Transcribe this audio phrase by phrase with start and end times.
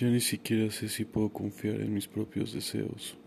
[0.00, 3.18] Ya ni siquiera sé si puedo confiar en mis propios deseos.